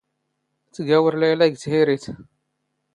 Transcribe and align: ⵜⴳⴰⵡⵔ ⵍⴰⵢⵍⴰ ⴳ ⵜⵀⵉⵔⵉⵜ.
ⵜⴳⴰⵡⵔ 0.75 1.13
ⵍⴰⵢⵍⴰ 1.19 1.41
ⴳ 1.51 1.53
ⵜⵀⵉⵔⵉⵜ. 1.61 2.03